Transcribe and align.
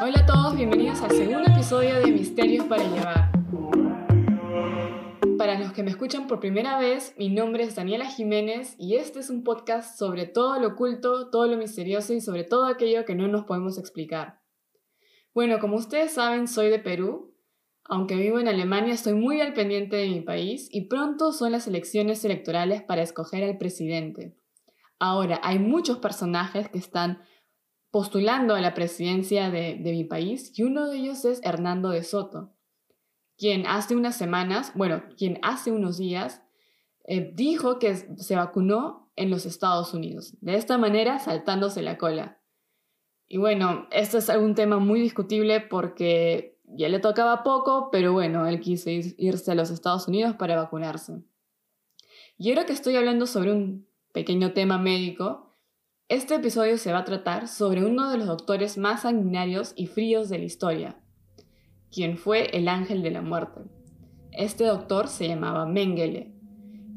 Hola 0.00 0.20
a 0.20 0.26
todos, 0.26 0.56
bienvenidos 0.56 1.00
al 1.02 1.10
segundo 1.10 1.50
episodio 1.50 2.00
de 2.00 2.12
Misterios 2.12 2.66
para 2.66 2.84
Llevar. 2.84 3.32
Para 5.36 5.58
los 5.58 5.72
que 5.72 5.82
me 5.82 5.90
escuchan 5.90 6.26
por 6.26 6.40
primera 6.40 6.78
vez, 6.78 7.14
mi 7.18 7.28
nombre 7.28 7.64
es 7.64 7.76
Daniela 7.76 8.06
Jiménez 8.06 8.74
y 8.78 8.96
este 8.96 9.20
es 9.20 9.30
un 9.30 9.44
podcast 9.44 9.98
sobre 9.98 10.26
todo 10.26 10.58
lo 10.60 10.68
oculto, 10.68 11.30
todo 11.30 11.46
lo 11.46 11.56
misterioso 11.56 12.12
y 12.12 12.20
sobre 12.20 12.44
todo 12.44 12.66
aquello 12.66 13.04
que 13.04 13.14
no 13.14 13.28
nos 13.28 13.44
podemos 13.44 13.78
explicar. 13.78 14.40
Bueno, 15.34 15.58
como 15.60 15.76
ustedes 15.76 16.12
saben, 16.12 16.48
soy 16.48 16.70
de 16.70 16.78
Perú. 16.78 17.34
Aunque 17.88 18.16
vivo 18.16 18.38
en 18.38 18.48
Alemania, 18.48 18.94
estoy 18.94 19.14
muy 19.14 19.40
al 19.40 19.54
pendiente 19.54 19.96
de 19.96 20.08
mi 20.08 20.20
país 20.20 20.68
y 20.70 20.82
pronto 20.82 21.32
son 21.32 21.52
las 21.52 21.66
elecciones 21.66 22.24
electorales 22.24 22.82
para 22.82 23.02
escoger 23.02 23.42
al 23.42 23.58
presidente. 23.58 24.36
Ahora, 24.98 25.40
hay 25.42 25.58
muchos 25.58 25.98
personajes 25.98 26.68
que 26.68 26.78
están 26.78 27.22
postulando 27.90 28.54
a 28.54 28.60
la 28.60 28.74
presidencia 28.74 29.50
de, 29.50 29.80
mi 29.82 30.04
país 30.04 30.52
y 30.56 30.62
uno 30.62 30.86
de 30.86 30.98
ellos 30.98 31.24
es 31.24 31.40
Hernando 31.42 31.88
de 31.88 32.04
Soto 32.04 32.54
quien 33.38 33.66
hace 33.66 33.94
unas 33.94 34.16
semanas, 34.16 34.72
bueno, 34.74 35.04
quien 35.16 35.38
hace 35.42 35.70
unos 35.70 35.96
días, 35.96 36.42
eh, 37.04 37.30
dijo 37.34 37.78
que 37.78 37.94
se 37.94 38.34
vacunó 38.34 39.10
en 39.14 39.30
los 39.30 39.46
Estados 39.46 39.94
Unidos. 39.94 40.36
De 40.40 40.56
esta 40.56 40.76
manera, 40.76 41.20
saltándose 41.20 41.80
la 41.80 41.96
cola. 41.96 42.40
Y 43.28 43.38
bueno, 43.38 43.86
esto 43.92 44.18
es 44.18 44.28
un 44.28 44.54
tema 44.54 44.78
muy 44.78 45.00
discutible 45.00 45.60
porque 45.60 46.57
ya 46.74 46.88
le 46.88 46.98
tocaba 46.98 47.42
poco, 47.42 47.90
pero 47.90 48.12
bueno, 48.12 48.46
él 48.46 48.60
quiso 48.60 48.90
irse 48.90 49.52
a 49.52 49.54
los 49.54 49.70
Estados 49.70 50.08
Unidos 50.08 50.36
para 50.36 50.56
vacunarse. 50.56 51.22
Y 52.36 52.50
ahora 52.50 52.66
que 52.66 52.72
estoy 52.72 52.96
hablando 52.96 53.26
sobre 53.26 53.52
un 53.52 53.88
pequeño 54.12 54.52
tema 54.52 54.78
médico, 54.78 55.56
este 56.08 56.36
episodio 56.36 56.78
se 56.78 56.92
va 56.92 57.00
a 57.00 57.04
tratar 57.04 57.48
sobre 57.48 57.84
uno 57.84 58.10
de 58.10 58.18
los 58.18 58.26
doctores 58.26 58.78
más 58.78 59.02
sanguinarios 59.02 59.74
y 59.76 59.86
fríos 59.86 60.28
de 60.28 60.38
la 60.38 60.44
historia, 60.44 61.02
quien 61.90 62.16
fue 62.16 62.56
el 62.56 62.68
ángel 62.68 63.02
de 63.02 63.10
la 63.10 63.22
muerte. 63.22 63.60
Este 64.32 64.64
doctor 64.64 65.08
se 65.08 65.28
llamaba 65.28 65.66
Mengele 65.66 66.32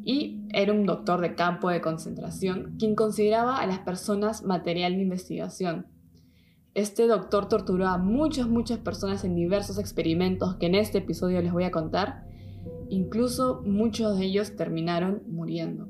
y 0.03 0.47
era 0.53 0.72
un 0.73 0.85
doctor 0.85 1.22
de 1.22 1.35
campo 1.35 1.69
de 1.69 1.81
concentración 1.81 2.75
quien 2.80 2.95
consideraba 2.95 3.58
a 3.58 3.67
las 3.67 3.80
personas 3.80 4.44
material 4.44 4.95
de 4.95 5.02
investigación. 5.02 5.88
Este 6.73 7.05
doctor 7.05 7.50
torturó 7.50 7.88
a 7.88 7.97
muchas, 7.97 8.47
muchas 8.47 8.80
personas 8.80 9.25
en 9.25 9.36
diversos 9.36 9.77
experimentos 9.77 10.55
que 10.55 10.67
en 10.67 10.75
este 10.75 11.00
episodio 11.00 11.41
les 11.41 11.52
voy 11.52 11.66
a 11.66 11.72
contar. 11.72 12.25
Incluso 12.89 13.61
muchos 13.66 14.17
de 14.17 14.25
ellos 14.25 14.55
terminaron 14.55 15.23
muriendo. 15.28 15.89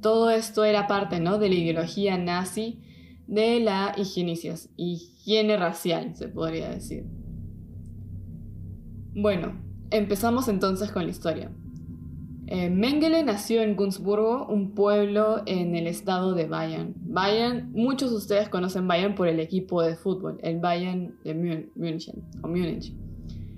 Todo 0.00 0.30
esto 0.30 0.64
era 0.64 0.88
parte 0.88 1.20
¿no? 1.20 1.38
de 1.38 1.48
la 1.48 1.54
ideología 1.54 2.18
nazi 2.18 2.80
de 3.26 3.60
la 3.60 3.94
higiene 3.96 5.56
racial, 5.56 6.16
se 6.16 6.28
podría 6.28 6.70
decir. 6.70 7.06
Bueno, 9.14 9.62
empezamos 9.90 10.48
entonces 10.48 10.90
con 10.90 11.04
la 11.04 11.10
historia. 11.10 11.52
Eh, 12.46 12.68
Mengele 12.68 13.22
nació 13.24 13.62
en 13.62 13.74
Günzburgo, 13.74 14.46
un 14.46 14.74
pueblo 14.74 15.42
en 15.46 15.74
el 15.74 15.86
estado 15.86 16.34
de 16.34 16.46
Bayern. 16.46 16.94
Bayern, 16.96 17.72
muchos 17.72 18.10
de 18.10 18.16
ustedes 18.16 18.48
conocen 18.50 18.86
Bayern 18.86 19.14
por 19.14 19.28
el 19.28 19.40
equipo 19.40 19.82
de 19.82 19.96
fútbol, 19.96 20.38
el 20.42 20.60
Bayern 20.60 21.16
de 21.24 21.70
München, 21.74 22.22
o 22.42 22.48
Múnich. 22.48 22.94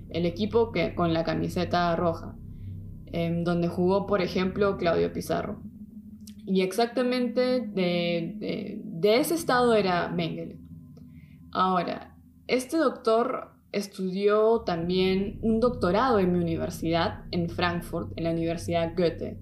El 0.09 0.25
equipo 0.25 0.71
que, 0.71 0.95
con 0.95 1.13
la 1.13 1.25
camiseta 1.25 1.93
roja, 1.97 2.37
em, 3.07 3.43
donde 3.43 3.67
jugó, 3.67 4.07
por 4.07 4.21
ejemplo, 4.21 4.77
Claudio 4.77 5.11
Pizarro. 5.11 5.61
Y 6.45 6.61
exactamente 6.61 7.59
de, 7.59 8.79
de 8.83 9.17
ese 9.19 9.35
estado 9.35 9.75
era 9.75 10.07
Mengele. 10.07 10.59
Ahora, 11.51 12.15
este 12.47 12.77
doctor 12.77 13.56
estudió 13.71 14.61
también 14.61 15.39
un 15.41 15.59
doctorado 15.59 16.19
en 16.19 16.31
mi 16.31 16.39
universidad, 16.39 17.25
en 17.31 17.49
Frankfurt, 17.49 18.11
en 18.15 18.23
la 18.23 18.31
Universidad 18.31 18.93
Goethe. 18.95 19.39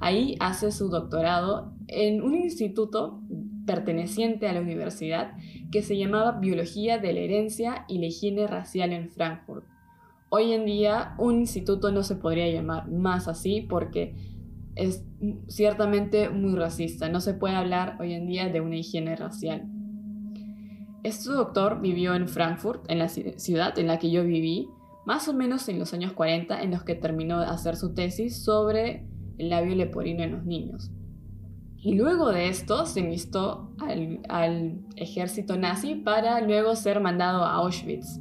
Ahí 0.00 0.36
hace 0.40 0.70
su 0.70 0.88
doctorado 0.88 1.72
en 1.88 2.22
un 2.22 2.34
instituto 2.34 3.20
perteneciente 3.66 4.48
a 4.48 4.52
la 4.52 4.60
universidad 4.60 5.32
que 5.70 5.82
se 5.82 5.96
llamaba 5.96 6.38
Biología 6.40 6.98
de 6.98 7.12
la 7.12 7.20
Herencia 7.20 7.84
y 7.88 7.98
la 7.98 8.06
Higiene 8.06 8.46
Racial 8.46 8.92
en 8.92 9.10
Frankfurt. 9.10 9.64
Hoy 10.30 10.52
en 10.52 10.66
día 10.66 11.14
un 11.18 11.40
instituto 11.40 11.90
no 11.90 12.02
se 12.02 12.16
podría 12.16 12.48
llamar 12.48 12.88
más 12.90 13.28
así 13.28 13.62
porque 13.62 14.14
es 14.74 15.04
ciertamente 15.48 16.28
muy 16.28 16.54
racista. 16.54 17.08
No 17.08 17.20
se 17.20 17.34
puede 17.34 17.56
hablar 17.56 17.96
hoy 18.00 18.12
en 18.12 18.26
día 18.26 18.48
de 18.48 18.60
una 18.60 18.76
higiene 18.76 19.16
racial. 19.16 19.66
Este 21.04 21.30
doctor 21.30 21.80
vivió 21.80 22.14
en 22.14 22.28
Frankfurt, 22.28 22.90
en 22.90 22.98
la 22.98 23.08
ciudad 23.08 23.78
en 23.78 23.86
la 23.86 23.98
que 23.98 24.10
yo 24.10 24.24
viví, 24.24 24.68
más 25.06 25.28
o 25.28 25.32
menos 25.32 25.68
en 25.68 25.78
los 25.78 25.94
años 25.94 26.12
40, 26.12 26.60
en 26.60 26.70
los 26.70 26.82
que 26.82 26.94
terminó 26.94 27.40
de 27.40 27.46
hacer 27.46 27.76
su 27.76 27.94
tesis 27.94 28.42
sobre 28.42 29.06
el 29.38 29.50
labio 29.50 29.74
leporino 29.74 30.22
en 30.22 30.32
los 30.32 30.44
niños. 30.44 30.90
Y 31.76 31.94
luego 31.94 32.30
de 32.32 32.48
esto 32.48 32.84
se 32.84 33.00
enlistó 33.00 33.72
al, 33.78 34.20
al, 34.28 34.80
ejército 34.96 35.56
nazi 35.56 35.94
para 35.94 36.40
luego 36.40 36.74
ser 36.74 37.00
mandado 37.00 37.44
a 37.44 37.54
Auschwitz. 37.54 38.18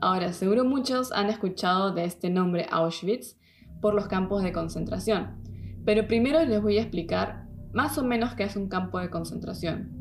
Ahora, 0.00 0.32
seguro 0.32 0.64
muchos 0.64 1.12
han 1.12 1.30
escuchado 1.30 1.92
de 1.92 2.04
este 2.04 2.28
nombre 2.28 2.66
Auschwitz 2.70 3.38
por 3.80 3.94
los 3.94 4.08
campos 4.08 4.42
de 4.42 4.52
concentración, 4.52 5.36
pero 5.84 6.08
primero 6.08 6.44
les 6.44 6.60
voy 6.60 6.78
a 6.78 6.82
explicar 6.82 7.46
más 7.72 7.96
o 7.96 8.04
menos 8.04 8.34
qué 8.34 8.42
es 8.42 8.56
un 8.56 8.68
campo 8.68 8.98
de 8.98 9.10
concentración. 9.10 9.93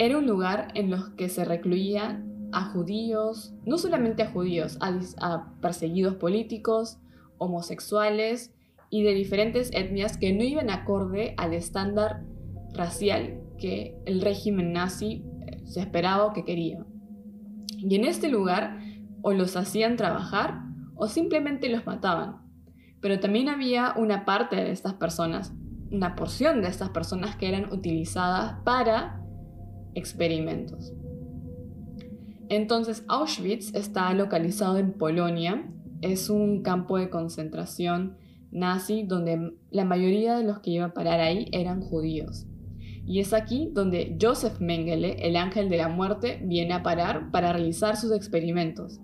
Era 0.00 0.16
un 0.16 0.26
lugar 0.26 0.68
en 0.76 0.88
los 0.88 1.10
que 1.10 1.28
se 1.28 1.44
recluían 1.44 2.48
a 2.52 2.70
judíos, 2.70 3.52
no 3.66 3.76
solamente 3.76 4.22
a 4.22 4.30
judíos, 4.30 4.78
a, 4.80 5.52
perseguidos 5.60 6.14
políticos, 6.14 6.96
homosexuales 7.36 8.50
y 8.88 9.02
de 9.02 9.12
diferentes 9.12 9.70
etnias 9.74 10.16
que 10.16 10.32
no 10.32 10.42
iban 10.42 10.70
acorde 10.70 11.34
al 11.36 11.52
estándar 11.52 12.24
racial 12.72 13.42
que 13.58 13.94
el 14.06 14.22
régimen 14.22 14.72
nazi 14.72 15.22
eh, 15.46 15.66
se 15.66 15.80
esperaba 15.80 16.24
o 16.24 16.32
que 16.32 16.46
quería. 16.46 16.82
Y 17.76 17.94
en 17.94 18.06
este 18.06 18.30
lugar 18.30 18.80
o 19.20 19.34
los 19.34 19.54
hacían 19.54 19.96
trabajar 19.96 20.62
o 20.94 21.08
simplemente 21.08 21.68
los 21.68 21.84
mataban. 21.84 22.38
Pero 23.02 23.20
también 23.20 23.50
había 23.50 23.92
una 23.98 24.24
parte 24.24 24.56
de 24.56 24.70
estas 24.70 24.94
personas, 24.94 25.52
una 25.90 26.16
porción 26.16 26.62
de 26.62 26.68
estas 26.68 26.88
personas 26.88 27.36
que 27.36 27.48
eran 27.50 27.70
utilizadas 27.70 28.54
para 28.64 29.19
experimentos. 29.94 30.92
Entonces 32.48 33.04
Auschwitz 33.06 33.74
está 33.74 34.12
localizado 34.12 34.78
en 34.78 34.92
Polonia, 34.92 35.70
es 36.02 36.30
un 36.30 36.62
campo 36.62 36.98
de 36.98 37.10
concentración 37.10 38.16
nazi 38.50 39.04
donde 39.04 39.52
la 39.70 39.84
mayoría 39.84 40.36
de 40.36 40.44
los 40.44 40.58
que 40.58 40.70
iban 40.70 40.90
a 40.90 40.94
parar 40.94 41.20
ahí 41.20 41.48
eran 41.52 41.80
judíos. 41.80 42.46
Y 43.06 43.20
es 43.20 43.32
aquí 43.32 43.70
donde 43.72 44.18
Joseph 44.20 44.60
Mengele, 44.60 45.16
el 45.26 45.36
ángel 45.36 45.68
de 45.68 45.76
la 45.76 45.88
muerte, 45.88 46.40
viene 46.44 46.74
a 46.74 46.82
parar 46.82 47.30
para 47.30 47.52
realizar 47.52 47.96
sus 47.96 48.12
experimentos. 48.12 49.00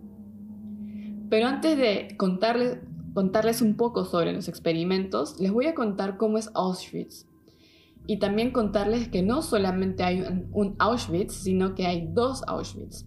Pero 1.28 1.46
antes 1.46 1.76
de 1.76 2.16
contarles, 2.16 2.78
contarles 3.14 3.62
un 3.62 3.76
poco 3.76 4.04
sobre 4.04 4.32
los 4.32 4.48
experimentos, 4.48 5.40
les 5.40 5.52
voy 5.52 5.66
a 5.66 5.74
contar 5.74 6.16
cómo 6.16 6.38
es 6.38 6.50
Auschwitz 6.54 7.26
y 8.06 8.18
también 8.18 8.52
contarles 8.52 9.08
que 9.08 9.22
no 9.22 9.42
solamente 9.42 10.04
hay 10.04 10.24
un, 10.52 10.76
Auschwitz, 10.78 11.34
sino 11.34 11.74
que 11.74 11.86
hay 11.86 12.08
dos 12.12 12.42
Auschwitz. 12.46 13.06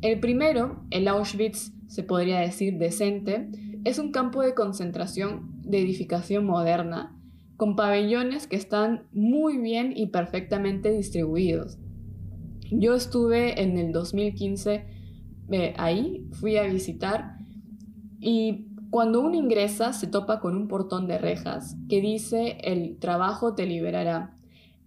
El 0.00 0.20
primero, 0.20 0.84
el 0.90 1.08
Auschwitz 1.08 1.72
se 1.86 2.02
podría 2.02 2.40
decir 2.40 2.78
decente, 2.78 3.50
es 3.84 3.98
un 3.98 4.10
campo 4.12 4.42
de 4.42 4.54
concentración 4.54 5.60
de 5.62 5.80
edificación 5.80 6.46
moderna, 6.46 7.16
con 7.56 7.76
pabellones 7.76 8.46
que 8.46 8.56
están 8.56 9.06
muy 9.12 9.58
bien 9.58 9.92
y 9.94 10.06
perfectamente 10.06 10.90
distribuidos. 10.90 11.78
Yo 12.70 12.94
estuve 12.94 13.62
en 13.62 13.76
el 13.76 13.92
2015 13.92 14.86
eh, 15.50 15.74
ahí, 15.76 16.26
fui 16.32 16.56
a 16.56 16.64
visitar 16.64 17.36
y 18.18 18.71
cuando 18.92 19.22
uno 19.22 19.36
ingresa 19.36 19.94
se 19.94 20.06
topa 20.06 20.38
con 20.38 20.54
un 20.54 20.68
portón 20.68 21.06
de 21.06 21.16
rejas 21.16 21.78
que 21.88 22.02
dice 22.02 22.58
el 22.62 22.98
trabajo 22.98 23.54
te 23.54 23.64
liberará. 23.64 24.36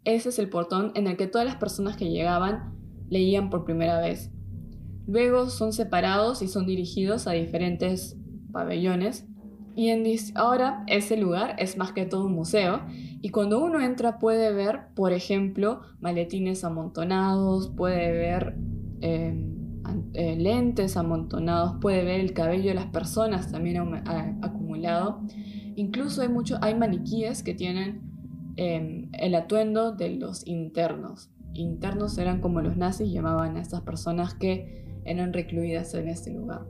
Ese 0.03 0.29
es 0.29 0.37
el 0.37 0.47
portón 0.47 0.91
en 0.93 1.07
el 1.07 1.17
que 1.17 1.25
todas 1.25 1.47
las 1.47 1.55
personas 1.55 1.97
que 1.97 2.11
llegaban 2.11 2.75
leían 3.09 3.49
por 3.49 3.65
primera 3.65 3.99
vez. 3.99 4.29
Luego 5.07 5.49
son 5.49 5.73
separados 5.73 6.43
y 6.43 6.47
son 6.47 6.67
dirigidos 6.67 7.25
a 7.25 7.31
diferentes 7.31 8.15
pabellones. 8.51 9.25
Y 9.75 9.89
en 9.89 10.05
ahora 10.35 10.83
ese 10.85 11.17
lugar 11.17 11.55
es 11.57 11.75
más 11.75 11.91
que 11.91 12.05
todo 12.05 12.27
un 12.27 12.33
museo. 12.33 12.81
Y 13.23 13.29
cuando 13.29 13.57
uno 13.57 13.81
entra 13.81 14.19
puede 14.19 14.53
ver, 14.53 14.81
por 14.93 15.13
ejemplo, 15.13 15.81
maletines 15.99 16.63
amontonados, 16.63 17.69
puede 17.69 18.11
ver... 18.11 18.55
Eh, 19.01 19.54
lentes 20.13 20.97
amontonados, 20.97 21.77
puede 21.81 22.03
ver 22.03 22.19
el 22.19 22.33
cabello 22.33 22.69
de 22.69 22.75
las 22.75 22.87
personas 22.87 23.51
también 23.51 23.77
acumulado. 24.41 25.21
Incluso 25.75 26.21
hay, 26.21 26.29
mucho, 26.29 26.57
hay 26.61 26.75
maniquíes 26.75 27.43
que 27.43 27.53
tienen 27.53 28.01
em, 28.55 29.09
el 29.13 29.35
atuendo 29.35 29.91
de 29.91 30.09
los 30.11 30.45
internos. 30.47 31.29
Internos 31.53 32.17
eran 32.17 32.41
como 32.41 32.61
los 32.61 32.77
nazis 32.77 33.11
llamaban 33.11 33.57
a 33.57 33.61
estas 33.61 33.81
personas 33.81 34.33
que 34.33 34.85
eran 35.05 35.33
recluidas 35.33 35.93
en 35.93 36.07
este 36.07 36.31
lugar. 36.31 36.65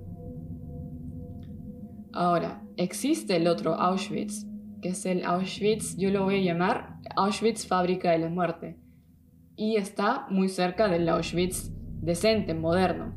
Ahora, 2.14 2.64
existe 2.78 3.36
el 3.36 3.48
otro 3.48 3.76
Auschwitz, 3.76 4.48
que 4.82 4.90
es 4.90 5.06
el 5.06 5.26
Auschwitz, 5.26 5.98
yo 5.98 6.12
lo 6.12 6.24
voy 6.24 6.36
a 6.36 6.44
llamar 6.44 7.00
Auschwitz 7.16 7.68
Fábrica 7.68 8.12
de 8.12 8.20
la 8.20 8.30
Muerte, 8.30 8.78
y 9.58 9.76
está 9.76 10.26
muy 10.30 10.50
cerca 10.50 10.88
del 10.88 11.10
Auschwitz 11.10 11.75
decente, 12.06 12.54
moderno. 12.54 13.16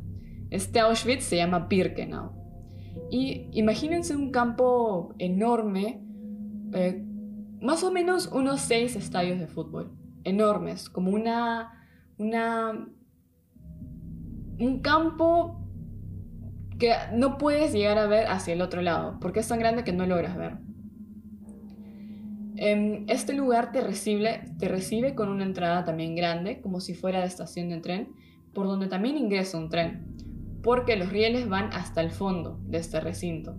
Este 0.51 0.81
Auschwitz 0.81 1.25
se 1.25 1.37
llama 1.37 1.67
Birkenau. 1.69 2.33
Y 3.11 3.49
imagínense 3.53 4.17
un 4.17 4.31
campo 4.31 5.15
enorme, 5.19 6.03
eh, 6.73 7.05
más 7.61 7.83
o 7.85 7.93
menos 7.93 8.27
unos 8.27 8.61
seis 8.61 8.97
estadios 8.97 9.39
de 9.39 9.47
fútbol, 9.47 9.93
enormes, 10.25 10.89
como 10.91 11.11
una, 11.11 11.73
una, 12.19 12.89
un 14.59 14.81
campo 14.81 15.65
que 16.79 16.93
no 17.13 17.39
puedes 17.39 17.73
llegar 17.73 17.99
a 17.99 18.07
ver 18.07 18.27
hacia 18.27 18.55
el 18.55 18.63
otro 18.63 18.83
lado, 18.83 19.19
porque 19.21 19.41
es 19.41 19.49
tan 19.49 19.59
grande 19.59 19.85
que 19.85 19.93
no 19.93 20.07
logras 20.07 20.37
ver. 20.37 20.59
Em, 22.57 23.05
este 23.09 23.35
lugar 23.35 23.71
te 23.71 23.81
recibe, 23.81 24.43
te 24.59 24.69
recibe 24.69 25.15
con 25.15 25.29
una 25.29 25.45
entrada 25.45 25.85
también 25.85 26.17
grande, 26.17 26.61
como 26.61 26.81
si 26.81 26.95
fuera 26.95 27.21
de 27.21 27.27
estación 27.27 27.69
de 27.69 27.81
tren, 27.81 28.09
por 28.55 28.67
donde 28.67 28.89
también 28.89 29.17
ingresa 29.17 29.59
un 29.59 29.69
tren, 29.69 30.17
porque 30.63 30.97
los 30.97 31.11
rieles 31.11 31.49
van 31.49 31.73
hasta 31.73 32.01
el 32.01 32.11
fondo 32.11 32.61
de 32.67 32.79
este 32.79 33.01
recinto. 33.01 33.57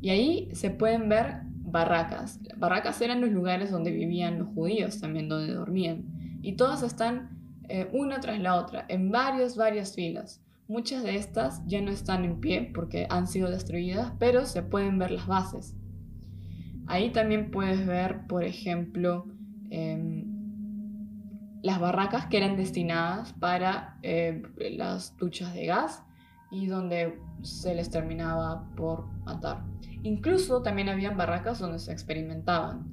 Y 0.00 0.10
ahí 0.10 0.48
se 0.52 0.70
pueden 0.70 1.08
ver 1.08 1.42
barracas. 1.44 2.40
Barracas 2.56 3.00
eran 3.00 3.20
los 3.20 3.30
lugares 3.30 3.70
donde 3.70 3.90
vivían 3.90 4.38
los 4.38 4.48
judíos, 4.48 5.00
también 5.00 5.28
donde 5.28 5.52
dormían. 5.52 6.04
Y 6.42 6.56
todas 6.56 6.82
están 6.82 7.38
eh, 7.68 7.88
una 7.92 8.20
tras 8.20 8.38
la 8.38 8.56
otra, 8.56 8.84
en 8.88 9.10
varias, 9.10 9.56
varias 9.56 9.94
filas. 9.94 10.42
Muchas 10.68 11.02
de 11.02 11.16
estas 11.16 11.62
ya 11.66 11.80
no 11.80 11.90
están 11.90 12.24
en 12.24 12.40
pie 12.40 12.70
porque 12.74 13.06
han 13.10 13.26
sido 13.26 13.50
destruidas, 13.50 14.12
pero 14.18 14.46
se 14.46 14.62
pueden 14.62 14.98
ver 14.98 15.10
las 15.10 15.26
bases. 15.26 15.76
Ahí 16.86 17.10
también 17.10 17.50
puedes 17.50 17.86
ver, 17.86 18.26
por 18.26 18.44
ejemplo, 18.44 19.26
em, 19.70 20.23
las 21.64 21.80
barracas 21.80 22.26
que 22.26 22.36
eran 22.36 22.56
destinadas 22.56 23.32
para 23.32 23.96
eh, 24.02 24.42
las 24.76 25.16
duchas 25.16 25.54
de 25.54 25.64
gas 25.64 26.04
y 26.50 26.66
donde 26.66 27.18
se 27.40 27.74
les 27.74 27.88
terminaba 27.88 28.68
por 28.76 29.06
matar. 29.24 29.64
Incluso 30.02 30.60
también 30.60 30.90
habían 30.90 31.16
barracas 31.16 31.58
donde 31.60 31.78
se 31.78 31.90
experimentaban. 31.90 32.84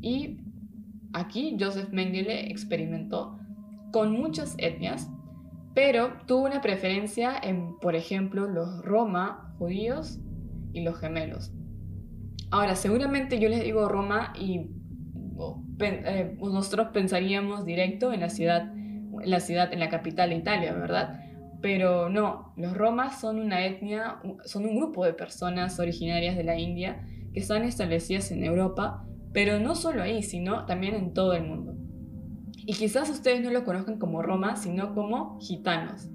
Y 0.00 0.38
aquí 1.12 1.58
Joseph 1.60 1.90
Mengele 1.90 2.50
experimentó 2.50 3.38
con 3.92 4.12
muchas 4.12 4.54
etnias, 4.56 5.10
pero 5.74 6.14
tuvo 6.26 6.46
una 6.46 6.62
preferencia 6.62 7.34
en, 7.38 7.78
por 7.80 7.96
ejemplo, 7.96 8.48
los 8.48 8.82
Roma 8.82 9.54
judíos 9.58 10.20
y 10.72 10.80
los 10.80 10.98
gemelos. 10.98 11.52
Ahora, 12.50 12.76
seguramente 12.76 13.38
yo 13.38 13.50
les 13.50 13.62
digo 13.62 13.90
Roma 13.90 14.32
y 14.40 14.70
eh, 15.80 16.36
nosotros 16.40 16.88
pensaríamos 16.92 17.64
directo 17.64 18.12
en 18.12 18.20
la 18.20 18.28
ciudad, 18.28 18.72
en 18.72 19.30
la 19.30 19.40
ciudad, 19.40 19.72
en 19.72 19.80
la 19.80 19.88
capital 19.88 20.30
de 20.30 20.36
Italia, 20.36 20.72
¿verdad? 20.72 21.20
Pero 21.60 22.08
no, 22.08 22.52
los 22.56 22.76
romas 22.76 23.20
son 23.20 23.38
una 23.40 23.64
etnia, 23.64 24.16
son 24.44 24.66
un 24.66 24.76
grupo 24.76 25.04
de 25.04 25.14
personas 25.14 25.78
originarias 25.78 26.36
de 26.36 26.44
la 26.44 26.58
India 26.58 27.06
que 27.32 27.40
están 27.40 27.64
establecidas 27.64 28.30
en 28.30 28.44
Europa, 28.44 29.04
pero 29.32 29.58
no 29.58 29.74
solo 29.74 30.02
ahí, 30.02 30.22
sino 30.22 30.66
también 30.66 30.94
en 30.94 31.14
todo 31.14 31.32
el 31.34 31.44
mundo. 31.44 31.74
Y 32.66 32.74
quizás 32.74 33.10
ustedes 33.10 33.42
no 33.42 33.50
lo 33.50 33.64
conozcan 33.64 33.98
como 33.98 34.22
Roma, 34.22 34.56
sino 34.56 34.94
como 34.94 35.38
gitanos. 35.40 36.08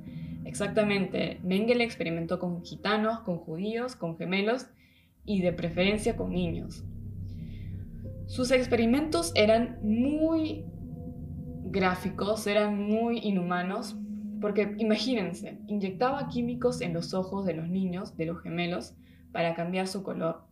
Exactamente, 0.46 1.40
Mengele 1.44 1.84
experimentó 1.84 2.40
con 2.40 2.64
gitanos, 2.64 3.20
con 3.20 3.38
judíos, 3.38 3.96
con 3.96 4.18
gemelos 4.18 4.68
y 5.26 5.42
de 5.42 5.54
preferencia 5.54 6.16
con 6.16 6.32
niños. 6.32 6.84
Sus 8.30 8.52
experimentos 8.52 9.32
eran 9.34 9.80
muy 9.82 10.64
gráficos, 11.64 12.46
eran 12.46 12.80
muy 12.80 13.18
inhumanos, 13.18 13.98
porque 14.40 14.76
imagínense, 14.78 15.58
inyectaba 15.66 16.28
químicos 16.28 16.82
en 16.82 16.94
los 16.94 17.16
ojos 17.16 17.48
de 17.48 17.56
los 17.56 17.68
niños, 17.68 18.16
de 18.18 18.28
los 18.28 18.40
gemelos, 18.44 18.94
para 19.32 19.56
cambiar 19.56 19.88
su 19.88 20.04
color. 20.04 20.44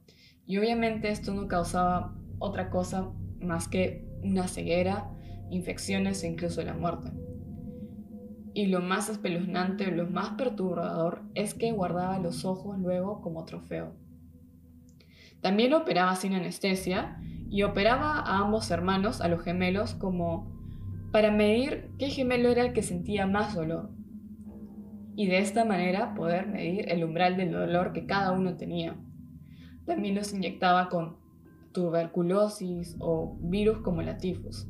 Y 0.48 0.58
obviamente 0.58 1.10
esto 1.10 1.36
no 1.36 1.48
causaba 1.48 2.16
otra 2.40 2.72
cosa 2.72 3.12
más 3.40 3.68
que 3.68 4.08
una 4.24 4.48
ceguera, 4.48 5.12
infecciones 5.52 6.24
e 6.24 6.30
incluso 6.30 6.64
la 6.64 6.74
muerte. 6.74 7.12
Y 8.56 8.66
lo 8.66 8.82
más 8.82 9.08
espeluznante, 9.08 9.92
lo 9.92 10.08
más 10.08 10.32
perturbador, 10.32 11.22
es 11.36 11.54
que 11.54 11.74
guardaba 11.74 12.18
los 12.18 12.44
ojos 12.44 12.80
luego 12.80 13.22
como 13.22 13.46
trofeo. 13.46 13.94
También 15.42 15.76
operaba 15.76 16.16
sin 16.16 16.34
anestesia 16.34 17.22
y 17.50 17.64
operaba 17.64 18.20
a 18.20 18.40
ambos 18.40 18.70
hermanos, 18.72 19.22
a 19.22 19.28
los 19.28 19.42
gemelos, 19.42 19.94
como 19.96 20.52
para 21.12 21.32
medir 21.32 21.90
qué 21.98 22.10
gemelo 22.10 22.50
era 22.50 22.64
el 22.64 22.74
que 22.74 22.84
sentía 22.84 23.26
más 23.26 23.56
dolor. 23.56 23.90
Y 25.16 25.28
de 25.28 25.40
esta 25.40 25.66
manera 25.66 26.14
poder 26.14 26.48
medir 26.48 26.92
el 26.92 27.04
umbral 27.04 27.38
del 27.38 27.52
dolor 27.52 27.94
que 27.94 28.06
cada 28.06 28.32
uno 28.34 28.56
tenía. 28.56 28.96
También 29.86 30.16
los 30.16 30.34
inyectaba 30.34 30.90
con 30.90 31.18
tuberculosis 31.72 32.96
o 33.00 33.38
virus 33.40 33.80
como 33.80 34.02
la 34.02 34.18
tifus. 34.18 34.68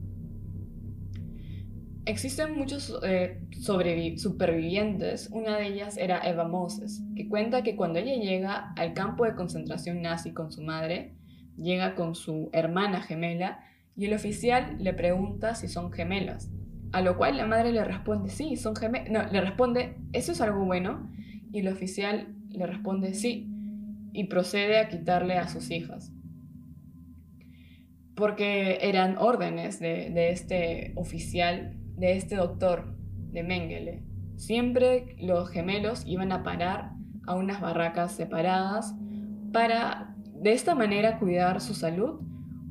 Existen 2.06 2.58
muchos 2.58 2.98
eh, 3.04 3.42
supervivientes, 3.52 5.30
una 5.30 5.58
de 5.58 5.68
ellas 5.68 5.98
era 5.98 6.22
Eva 6.22 6.48
Moses, 6.48 7.04
que 7.18 7.28
cuenta 7.28 7.64
que 7.64 7.76
cuando 7.76 8.00
ella 8.00 8.16
llega 8.16 8.72
al 8.78 8.94
campo 8.94 9.26
de 9.26 9.36
concentración 9.36 10.02
nazi 10.02 10.32
con 10.32 10.50
su 10.54 10.62
madre, 10.62 11.17
llega 11.58 11.96
con 11.96 12.16
su 12.16 12.50
hermana 12.54 13.02
gemela 13.02 13.60
y 13.96 14.06
el 14.06 14.14
oficial 14.14 14.78
le 14.80 14.94
pregunta 14.94 15.56
si 15.56 15.68
son 15.68 15.92
gemelas. 15.92 16.52
A 16.94 17.02
lo 17.02 17.18
cual 17.18 17.36
la 17.38 17.46
madre 17.46 17.72
le 17.72 17.84
responde, 17.84 18.30
sí, 18.30 18.56
son 18.56 18.76
gemelas. 18.76 19.10
No, 19.10 19.32
le 19.32 19.42
responde, 19.42 19.98
¿eso 20.14 20.32
es 20.32 20.40
algo 20.40 20.64
bueno? 20.66 21.10
Y 21.52 21.60
el 21.60 21.68
oficial 21.68 22.36
le 22.50 22.66
responde, 22.66 23.14
sí. 23.14 23.52
Y 24.14 24.26
procede 24.26 24.80
a 24.80 24.88
quitarle 24.88 25.38
a 25.38 25.48
sus 25.48 25.70
hijas. 25.72 26.14
Porque 28.16 28.80
eran 28.82 29.18
órdenes 29.18 29.80
de, 29.80 30.10
de 30.12 30.30
este 30.30 30.94
oficial, 30.96 31.76
de 31.98 32.14
este 32.14 32.36
doctor, 32.36 32.96
de 33.32 33.44
Mengele. 33.44 34.04
Siempre 34.38 35.16
los 35.20 35.50
gemelos 35.50 36.04
iban 36.06 36.32
a 36.32 36.44
parar 36.44 36.92
a 37.26 37.36
unas 37.36 37.60
barracas 37.62 38.14
separadas 38.14 38.96
para 39.52 40.16
de 40.42 40.54
esta 40.54 40.76
manera 40.76 41.20
cuidar 41.20 41.62
su 41.62 41.74
salud 41.74 42.20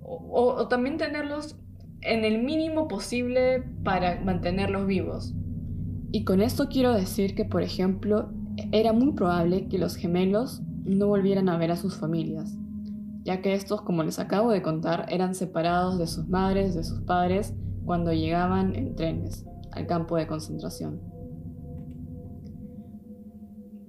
o, 0.09 0.69
también 0.69 0.99
tenerlos 0.99 1.57
en 2.03 2.25
el 2.25 2.43
mínimo 2.43 2.87
posible 2.87 3.65
para 3.83 4.21
mantenerlos 4.21 4.87
vivos. 4.87 5.35
Y 6.13 6.25
con 6.25 6.41
esto 6.41 6.69
quiero 6.69 6.95
decir 6.95 7.35
que, 7.35 7.45
por 7.45 7.63
ejemplo, 7.63 8.31
era 8.71 8.93
muy 8.93 9.13
probable 9.13 9.69
que 9.69 9.79
los 9.79 9.97
gemelos 9.97 10.63
no 10.85 11.09
volvieran 11.09 11.49
a 11.49 11.59
ver 11.59 11.73
a 11.73 11.77
sus 11.77 11.97
familias, 11.97 12.57
ya 13.25 13.43
que 13.43 13.55
estos, 13.55 13.83
como 13.83 14.05
les 14.05 14.21
acabo 14.21 14.53
de 14.53 14.63
contar, 14.63 15.07
eran 15.11 15.35
separados 15.35 15.99
de 15.99 16.07
sus 16.07 16.29
madres, 16.29 16.75
de 16.75 16.85
sus 16.85 17.01
padres, 17.01 17.55
cuando 17.85 18.13
llegaban 18.13 18.77
en 18.77 18.95
trenes 18.95 19.45
al 19.73 19.87
campo 19.87 20.17
de 20.17 20.27
concentración. 20.27 21.01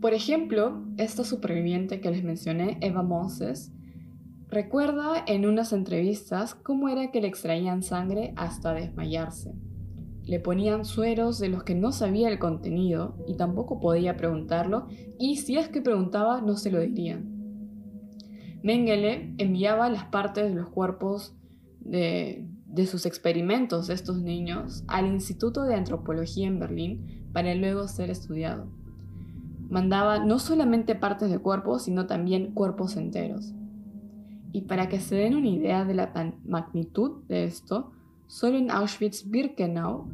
Por 0.01 0.13
ejemplo, 0.13 0.84
esta 0.98 1.24
superviviente 1.24 2.00
que 2.01 2.12
les 2.12 2.24
mencioné, 2.24 2.77
Eva 2.82 3.01
Moses, 3.01 3.72
recuerda 4.48 5.24
en 5.25 5.48
unas 5.48 5.74
entrevistas 5.74 6.54
cómo 6.54 6.88
era 6.88 7.10
que 7.10 7.20
le 7.20 7.27
extraían 7.27 7.82
sangre 7.82 8.32
hasta 8.36 8.74
desmayarse. 8.74 9.56
Le 10.24 10.39
ponían 10.39 10.86
sueros 10.86 11.39
de 11.39 11.50
los 11.50 11.63
que 11.63 11.74
no 11.74 11.92
sabía 11.92 12.30
el 12.30 12.38
contenido 12.38 13.16
y 13.27 13.38
tampoco 13.38 13.80
podía 13.80 14.18
preguntarlo, 14.18 14.86
y 15.18 15.38
si 15.38 15.58
es 15.58 15.68
que 15.70 15.82
preguntaba 15.82 16.42
no 16.42 16.58
se 16.58 16.70
lo 16.70 16.80
dirían. 16.80 17.34
Mengele 18.62 19.34
enviaba 19.39 19.89
las 19.89 20.06
partes 20.06 20.50
de 20.50 20.56
los 20.56 20.70
cuerpos 20.70 21.36
de, 21.80 22.46
de 22.68 22.86
sus 22.86 23.08
experimentos 23.08 23.88
de 23.88 23.96
estos 23.96 24.22
niños 24.22 24.84
al 24.88 25.08
Instituto 25.08 25.63
de 25.63 25.74
Antropología 25.74 26.46
en 26.46 26.60
Berlín 26.60 27.30
para 27.34 27.56
luego 27.56 27.88
ser 27.88 28.12
estudiado 28.12 28.68
mandaba 29.69 30.19
no 30.19 30.39
solamente 30.39 30.95
partes 30.95 31.29
de 31.29 31.39
cuerpo, 31.39 31.79
sino 31.79 32.07
también 32.07 32.53
cuerpos 32.53 32.95
enteros. 32.97 33.53
Y 34.51 34.62
para 34.62 34.89
que 34.89 35.00
se 35.00 35.15
den 35.15 35.36
una 35.36 35.50
idea 35.50 35.86
de 35.86 35.93
la 35.93 36.12
magnitud 36.45 37.24
de 37.27 37.43
esto, 37.43 37.91
solo 38.27 38.57
en 38.57 38.69
Auschwitz-Birkenau, 38.69 40.07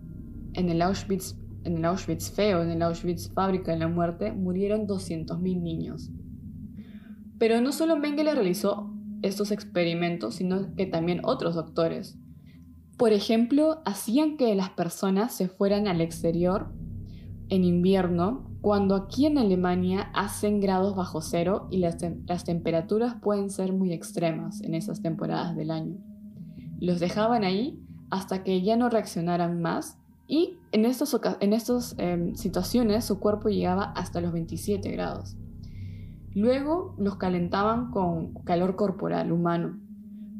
en 0.53 0.69
el 0.69 0.81
Auschwitz, 0.81 1.35
en 1.63 1.77
el 1.77 1.85
Auschwitz 1.85 2.31
feo, 2.31 2.61
en 2.61 2.69
el 2.69 2.81
Auschwitz 2.81 3.31
fábrica 3.31 3.71
de 3.71 3.79
la 3.79 3.87
muerte, 3.87 4.31
murieron 4.33 4.87
200.000 4.87 5.61
niños. 5.61 6.11
Pero 7.37 7.61
no 7.61 7.71
solo 7.71 7.97
Mengele 7.97 8.33
realizó 8.33 8.93
estos 9.21 9.51
experimentos, 9.51 10.35
sino 10.35 10.75
que 10.75 10.85
también 10.85 11.21
otros 11.23 11.55
doctores, 11.55 12.17
Por 12.97 13.11
ejemplo, 13.11 13.81
hacían 13.85 14.37
que 14.37 14.53
las 14.53 14.69
personas 14.69 15.33
se 15.33 15.47
fueran 15.47 15.87
al 15.87 15.99
exterior 15.99 16.71
en 17.49 17.63
invierno, 17.63 18.52
cuando 18.63 18.95
aquí 18.95 19.25
en 19.25 19.37
Alemania 19.37 20.09
hacen 20.13 20.61
grados 20.61 20.95
bajo 20.95 21.19
cero 21.19 21.67
y 21.69 21.79
las, 21.79 21.97
temperaturas 22.45 23.13
pueden 23.21 23.49
ser 23.49 23.73
muy 23.73 23.91
extremas 23.91 24.61
en 24.61 24.73
esas 24.73 25.01
temporadas 25.01 25.53
del 25.57 25.69
año. 25.69 25.97
Los 26.79 27.01
dejaban 27.01 27.43
ahí 27.43 27.83
hasta 28.09 28.41
que 28.45 28.61
ya 28.61 28.77
no 28.77 28.87
reaccionaran 28.87 29.61
más 29.61 29.97
y 30.27 30.59
en 30.71 30.85
estas 30.85 31.13
en 31.41 31.51
estos, 31.51 31.95
em, 31.97 32.35
situaciones 32.35 33.03
su 33.03 33.19
cuerpo 33.19 33.49
llegaba 33.49 33.91
hasta 33.97 34.21
los 34.21 34.31
27 34.31 34.89
grados. 34.91 35.35
Luego 36.33 36.95
los 36.97 37.17
calentaban 37.17 37.91
con 37.91 38.33
calor 38.45 38.77
corporal 38.77 39.33
humano. 39.33 39.77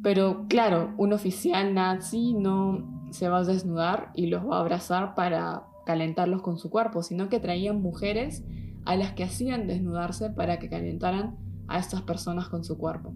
Pero 0.02 0.46
claro, 0.48 0.94
un 0.96 1.12
oficial 1.12 1.74
nazi 1.74 2.32
no 2.32 3.06
se 3.10 3.28
va 3.28 3.40
a 3.40 3.44
desnudar 3.44 4.12
y 4.14 4.28
los 4.28 4.48
va 4.48 4.56
a 4.56 4.60
abrazar 4.60 5.14
para 5.14 5.64
calentarlos 5.84 6.42
con 6.42 6.58
su 6.58 6.70
cuerpo, 6.70 7.02
sino 7.02 7.28
que 7.28 7.40
traían 7.40 7.80
mujeres 7.80 8.44
a 8.84 8.96
las 8.96 9.12
que 9.12 9.24
hacían 9.24 9.66
desnudarse 9.66 10.30
para 10.30 10.58
que 10.58 10.68
calentaran 10.68 11.36
a 11.68 11.78
estas 11.78 12.02
personas 12.02 12.48
con 12.48 12.64
su 12.64 12.76
cuerpo. 12.78 13.14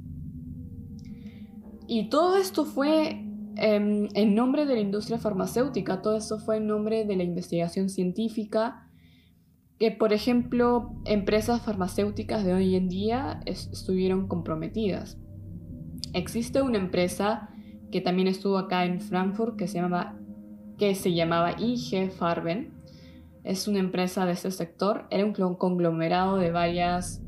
Y 1.86 2.08
todo 2.10 2.36
esto 2.36 2.64
fue 2.64 3.24
em, 3.56 4.08
en 4.14 4.34
nombre 4.34 4.66
de 4.66 4.74
la 4.74 4.80
industria 4.80 5.18
farmacéutica, 5.18 6.02
todo 6.02 6.16
esto 6.16 6.38
fue 6.38 6.58
en 6.58 6.66
nombre 6.66 7.04
de 7.04 7.16
la 7.16 7.24
investigación 7.24 7.88
científica, 7.88 8.88
que 9.78 9.90
por 9.90 10.12
ejemplo 10.12 11.00
empresas 11.04 11.62
farmacéuticas 11.62 12.44
de 12.44 12.52
hoy 12.52 12.74
en 12.74 12.88
día 12.88 13.40
estuvieron 13.46 14.26
comprometidas. 14.26 15.18
Existe 16.12 16.62
una 16.62 16.78
empresa 16.78 17.50
que 17.90 18.00
también 18.00 18.28
estuvo 18.28 18.58
acá 18.58 18.84
en 18.84 19.00
Frankfurt 19.00 19.56
que 19.56 19.68
se 19.68 19.78
llamaba 19.78 20.17
que 20.78 20.94
se 20.94 21.12
llamaba 21.12 21.56
IG 21.58 22.10
Farben. 22.10 22.72
Es 23.44 23.68
una 23.68 23.78
empresa 23.78 24.26
de 24.26 24.32
este 24.32 24.50
sector. 24.50 25.06
Era 25.10 25.24
un 25.24 25.32
conglomerado 25.54 26.36
de, 26.36 26.50
varias, 26.50 27.22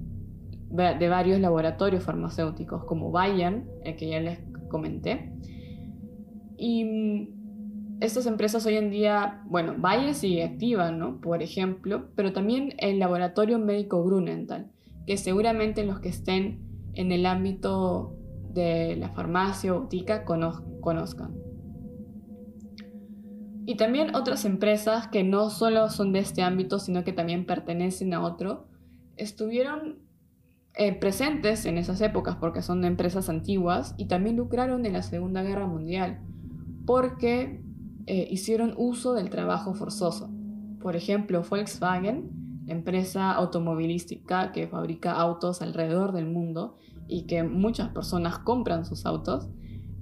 de 0.71 1.09
varios 1.09 1.41
laboratorios 1.41 2.05
farmacéuticos, 2.05 2.85
como 2.85 3.11
Bayern, 3.11 3.69
el 3.85 3.97
que 3.97 4.09
ya 4.09 4.21
les 4.21 4.39
comenté. 4.69 5.33
Y 6.57 6.85
mm, 6.85 7.41
estas 8.01 8.27
empresas 8.27 8.65
hoy 8.67 8.77
en 8.77 8.91
día, 8.91 9.43
bueno, 9.47 9.75
Bayer 9.79 10.15
sigue 10.15 10.45
activa, 10.45 10.91
¿no? 10.91 11.21
Por 11.21 11.43
ejemplo, 11.43 12.09
pero 12.15 12.33
también 12.33 12.75
el 12.79 12.99
laboratorio 12.99 13.59
médico 13.59 14.03
Grunenthal, 14.05 14.71
que 15.07 15.17
seguramente 15.17 15.85
los 15.85 16.01
que 16.01 16.09
estén 16.09 16.61
en 16.95 17.13
el 17.13 17.27
ámbito 17.27 18.17
de 18.53 18.97
la 18.97 19.11
farmacia 19.11 19.75
o 19.75 19.83
botica 19.83 20.25
conozcan. 20.25 21.35
Y 23.71 23.77
también 23.77 24.17
otras 24.17 24.47
empresas 24.47 25.07
que 25.07 25.23
no 25.23 25.49
solo 25.49 25.91
son 25.91 26.13
de 26.13 26.19
este 26.19 26.43
ámbito, 26.43 26.81
sino 26.81 27.05
que 27.05 27.13
también 27.13 27.47
pertenecen 27.47 28.13
a 28.15 28.21
otro, 28.21 28.67
estuvieron 29.17 30.01
eh, 30.75 30.93
presentes 30.99 31.65
en 31.67 31.79
esas 31.79 32.01
épocas 32.01 32.35
porque 32.35 32.63
son 32.63 32.85
empresas 32.85 33.29
antiguas 33.29 33.95
y 33.97 34.07
también 34.07 34.35
lucraron 34.35 34.85
en 34.87 34.95
la 34.95 35.03
Segunda 35.03 35.45
Guerra 35.45 35.69
Mundial 35.69 36.19
porque 36.85 37.63
eh, 38.07 38.27
hicieron 38.29 38.75
uso 38.77 39.15
del 39.15 39.31
trabajo 39.31 39.73
forzoso. 39.73 40.29
Por 40.81 40.97
ejemplo, 40.97 41.45
Volkswagen, 41.49 42.65
empresa 42.67 43.31
automovilística 43.31 44.51
que 44.51 44.67
fabrica 44.67 45.13
autos 45.13 45.63
alrededor 45.63 46.11
del 46.11 46.27
mundo 46.27 46.77
y 47.07 47.29
que 47.29 47.45
muchas 47.45 47.91
personas 47.91 48.41
compran 48.41 48.85
sus 48.85 49.07
autos, 49.07 49.47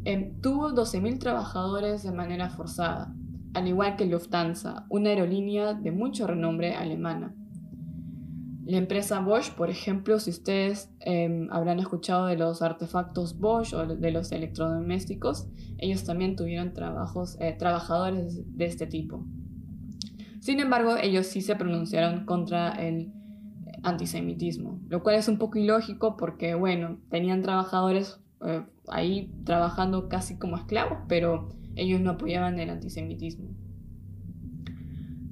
eh, 0.07 0.35
tuvo 0.41 0.71
12.000 0.71 1.19
trabajadores 1.19 2.03
de 2.03 2.13
manera 2.13 2.49
forzada 2.49 3.15
al 3.59 3.69
igual 3.69 3.97
que 3.97 4.07
Lufthansa, 4.07 4.87
una 4.89 5.11
aerolínea 5.11 5.75
de 5.75 5.91
mucho 5.91 6.27
renombre 6.27 6.75
alemana. 6.75 7.35
La 8.65 8.77
empresa 8.77 9.21
Bosch, 9.21 9.51
por 9.55 9.71
ejemplo, 9.71 10.21
si 10.21 10.31
ustedes 10.31 10.91
em, 11.01 11.49
habrán 11.51 11.81
escuchado 11.81 12.27
de 12.27 12.37
los 12.37 12.61
artefactos 12.63 13.39
Bosch 13.39 13.73
o 13.73 13.87
de 13.87 14.11
los 14.11 14.31
electrodomésticos, 14.31 15.49
ellos 15.79 16.05
también 16.05 16.37
tuvieron 16.37 16.73
trabajos, 16.73 17.37
eh, 17.41 17.57
trabajadores 17.59 18.43
de 18.57 18.65
este 18.67 18.87
tipo. 18.87 19.25
Sin 20.41 20.61
embargo, 20.61 20.97
ellos 21.03 21.27
sí 21.27 21.41
se 21.41 21.57
pronunciaron 21.57 22.27
contra 22.27 22.71
el 22.73 23.13
antisemitismo, 23.83 24.81
lo 24.89 25.03
cual 25.03 25.17
es 25.17 25.29
un 25.29 25.39
poco 25.39 25.59
ilógico 25.59 26.17
porque, 26.17 26.55
bueno, 26.55 26.99
tenían 27.11 27.43
trabajadores 27.43 28.21
eh, 28.47 28.63
ahí 28.89 29.33
trabajando 29.45 30.09
casi 30.09 30.39
como 30.39 30.57
esclavos, 30.57 30.99
pero 31.09 31.49
ellos 31.79 32.01
no 32.01 32.11
apoyaban 32.11 32.59
el 32.59 32.71
antisemitismo. 32.71 33.49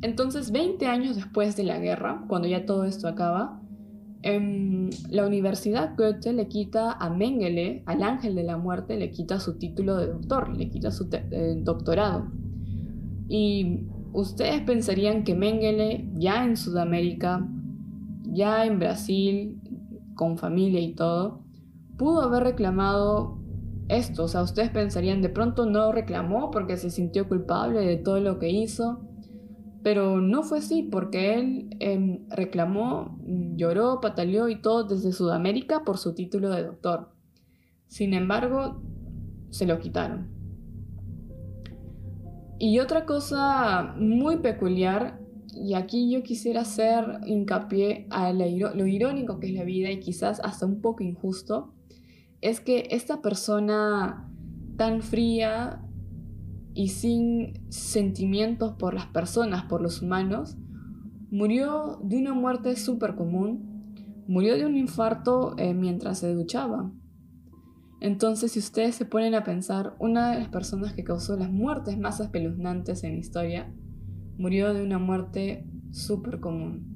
Entonces, 0.03 0.53
20 0.53 0.87
años 0.87 1.17
después 1.17 1.57
de 1.57 1.65
la 1.65 1.79
guerra, 1.79 2.25
cuando 2.29 2.49
ya 2.49 2.67
todo 2.67 2.85
esto 2.85 3.09
acaba, 3.09 3.61
em, 4.23 4.91
la 5.11 5.27
Universidad 5.27 5.97
Goethe 5.97 6.33
le 6.33 6.49
quita 6.49 6.93
a 6.93 7.11
Mengele, 7.11 7.83
al 7.87 8.03
ángel 8.03 8.35
de 8.35 8.45
la 8.45 8.57
muerte, 8.57 8.97
le 8.97 9.11
quita 9.11 9.41
su 9.41 9.59
título 9.59 9.97
de 9.97 10.07
doctor, 10.09 10.57
le 10.57 10.69
quita 10.69 10.91
su 10.91 11.09
eh, 11.13 11.55
doctorado. 11.63 12.31
Y 13.29 13.87
ustedes 14.13 14.63
pensarían 14.63 15.25
que 15.25 15.35
Mengele, 15.35 16.09
ya 16.15 16.45
en 16.45 16.57
Sudamérica, 16.57 17.47
ya 18.25 18.67
en 18.67 18.79
Brasil, 18.79 19.61
con 20.15 20.39
familia 20.39 20.81
y 20.81 20.95
todo, 20.95 21.43
pudo 21.97 22.23
haber 22.23 22.45
reclamado 22.45 23.39
esto. 23.89 24.25
O 24.25 24.29
sea, 24.29 24.43
ustedes 24.43 24.71
pensarían, 24.71 25.23
de 25.23 25.29
pronto 25.29 25.67
no 25.67 25.93
reclamó 25.93 26.51
porque 26.51 26.77
se 26.77 26.91
sintió 26.91 27.29
culpable 27.29 27.81
de 27.81 27.97
todo 27.97 28.21
lo 28.21 28.39
que 28.39 28.51
hizo. 28.51 29.01
Pero 29.83 30.21
no 30.21 30.43
fue 30.43 30.59
así, 30.59 30.83
porque 30.83 31.35
él 31.35 31.77
em, 31.79 32.29
reclamó, 32.29 33.19
lloró, 33.55 34.01
pataleó 34.01 34.49
y 34.49 34.61
todo 34.61 34.85
desde 34.85 35.13
Sudamérica 35.13 35.85
por 35.85 35.99
su 35.99 36.13
título 36.15 36.51
de 36.51 36.65
doctor. 36.65 37.11
Sin 37.87 38.13
embargo, 38.13 38.83
se 39.51 39.65
lo 39.65 39.79
quitaron. 39.79 40.29
Y 42.59 42.81
otra 42.81 43.05
cosa 43.05 43.95
muy 43.99 44.39
peculiar, 44.39 45.21
y 45.55 45.75
aquí 45.75 46.11
yo 46.11 46.23
quisiera 46.23 46.63
hacer 46.63 47.21
hincapié 47.25 48.07
a 48.11 48.33
lo 48.33 48.87
irónico 48.87 49.39
que 49.39 49.49
es 49.49 49.53
la 49.55 49.65
vida 49.65 49.91
y 49.91 50.01
quizás 50.01 50.41
hasta 50.41 50.67
un 50.67 50.81
poco 50.81 51.05
injusto, 51.05 51.75
es 52.47 52.61
que 52.61 52.87
esta 52.91 53.23
persona 53.23 54.31
tan 54.77 55.03
fría 55.03 55.83
y 56.75 56.89
sin 56.89 57.55
sentimientos 57.71 58.75
por 58.79 58.95
las 58.95 59.07
personas, 59.07 59.65
por 59.65 59.83
los 59.83 60.01
humanos, 60.01 60.57
murió 61.31 61.99
de 62.05 62.19
una 62.19 62.35
muerte 62.35 62.77
súper 62.77 63.17
común, 63.17 64.25
murió 64.29 64.57
de 64.57 64.65
un 64.65 64.77
infarto 64.77 65.57
eh, 65.59 65.75
mientras 65.75 66.21
se 66.21 66.33
duchaba. 66.33 66.93
Entonces, 68.01 68.53
si 68.53 68.61
ustedes 68.61 68.95
se 68.95 69.07
ponen 69.07 69.35
a 69.35 69.43
pensar, 69.43 69.97
una 69.99 70.31
de 70.31 70.39
las 70.39 70.49
personas 70.49 70.93
que 70.93 71.03
causó 71.03 71.37
las 71.37 71.51
muertes 71.51 71.99
más 71.99 72.21
espeluznantes 72.21 73.03
en 73.03 73.15
la 73.15 73.19
historia 73.19 73.75
murió 74.39 74.73
de 74.73 74.85
una 74.85 75.01
muerte 75.01 75.67
súper 75.91 76.39
común. 76.39 76.95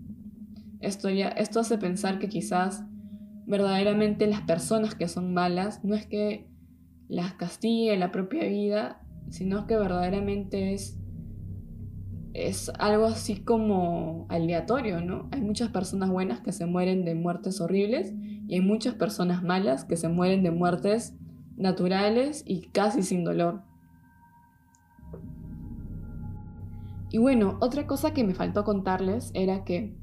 Esto, 0.79 1.11
ya, 1.11 1.29
esto 1.29 1.59
hace 1.59 1.77
pensar 1.77 2.21
que 2.21 2.29
quizás 2.29 2.85
verdaderamente 3.51 4.29
las 4.29 4.43
personas 4.43 4.95
que 4.95 5.09
son 5.09 5.35
malas 5.35 5.85
no 5.85 5.97
es 5.97 6.07
que 6.07 6.47
las 7.09 7.35
castigue 7.35 7.97
la 7.97 8.13
propia 8.13 8.45
vida, 8.45 9.03
sino 9.29 9.67
que 9.67 9.77
verdaderamente 9.77 10.73
es, 10.73 10.97
es 12.33 12.71
algo 12.79 13.07
así 13.07 13.41
como 13.41 14.27
aleatorio, 14.29 15.01
¿no? 15.01 15.29
Hay 15.33 15.41
muchas 15.41 15.71
personas 15.71 16.11
buenas 16.11 16.41
que 16.41 16.53
se 16.53 16.65
mueren 16.67 17.05
de 17.05 17.17
muertes 17.17 17.61
horribles 17.61 18.15
y 18.47 18.55
hay 18.55 18.61
muchas 18.61 18.95
personas 18.95 19.43
malas 19.43 19.85
que 19.85 19.97
se 19.97 20.09
mueren 20.09 20.45
de 20.45 20.53
muertes 20.53 21.17
naturales 21.57 22.45
y 22.47 22.69
casi 22.69 23.03
sin 23.03 23.25
dolor. 23.25 23.63
Y 27.11 27.19
bueno, 27.19 27.59
otra 27.61 27.89
cosa 27.89 28.15
que 28.15 28.23
me 28.23 28.35
faltó 28.35 28.63
contarles 28.63 29.33
era 29.35 29.65
que 29.65 30.00